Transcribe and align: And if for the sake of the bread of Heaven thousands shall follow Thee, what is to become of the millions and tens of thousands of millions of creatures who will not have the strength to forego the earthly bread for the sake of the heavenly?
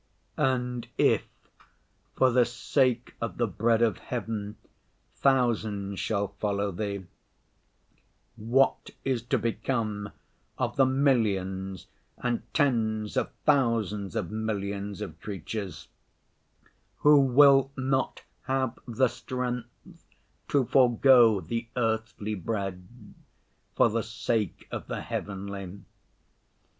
And 0.37 0.87
if 0.97 1.27
for 2.15 2.31
the 2.31 2.43
sake 2.43 3.13
of 3.21 3.37
the 3.37 3.45
bread 3.45 3.83
of 3.83 3.99
Heaven 3.99 4.55
thousands 5.17 5.99
shall 5.99 6.29
follow 6.39 6.71
Thee, 6.71 7.05
what 8.35 8.89
is 9.05 9.21
to 9.21 9.37
become 9.37 10.09
of 10.57 10.75
the 10.75 10.87
millions 10.87 11.85
and 12.17 12.41
tens 12.51 13.15
of 13.15 13.29
thousands 13.45 14.15
of 14.15 14.31
millions 14.31 15.01
of 15.01 15.21
creatures 15.21 15.87
who 17.01 17.19
will 17.19 17.71
not 17.77 18.23
have 18.45 18.79
the 18.87 19.07
strength 19.07 19.69
to 20.47 20.65
forego 20.65 21.41
the 21.41 21.67
earthly 21.77 22.33
bread 22.33 23.13
for 23.75 23.87
the 23.87 24.01
sake 24.01 24.67
of 24.71 24.87
the 24.87 25.01
heavenly? 25.01 25.81